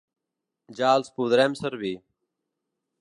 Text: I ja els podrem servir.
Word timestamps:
I 0.71 0.77
ja 0.79 0.93
els 1.01 1.13
podrem 1.19 1.59
servir. 1.61 1.93